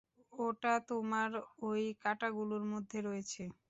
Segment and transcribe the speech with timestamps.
[0.33, 1.29] ওটা তোমার
[1.63, 3.41] ওই কাঁটাগুলোর মধ্যে রয়েছে!